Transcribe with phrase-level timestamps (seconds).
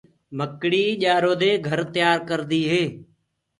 [0.37, 2.83] مڪڙيٚ ڃآرو دي گھر تيآر ڪردي هي۔